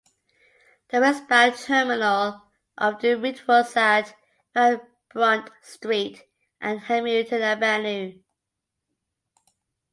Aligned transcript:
The 0.89 0.99
westbound 0.99 1.57
terminal 1.57 2.41
of 2.75 2.99
the 3.03 3.13
route 3.19 3.47
was 3.47 3.77
at 3.77 4.15
Van 4.51 4.81
Brunt 5.13 5.51
Street 5.61 6.23
and 6.59 6.79
Hamilton 6.79 7.43
Avenue. 7.43 8.19